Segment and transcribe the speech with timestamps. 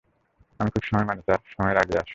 [0.59, 2.09] আমি খুব সময় মানি স্যার, সবসময় আগেই আসি।